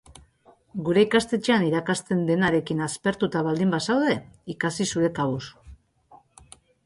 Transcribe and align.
Gure 0.85 1.01
ikastetxean 1.07 1.65
irakasten 1.65 2.23
denarekin 2.29 2.81
aspertuta 2.87 3.43
baldin 3.49 3.75
bazaude, 3.75 4.17
ikasi 4.57 4.91
zure 4.95 5.11
kabuz. 5.21 5.43